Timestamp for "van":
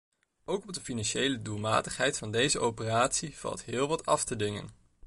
2.17-2.31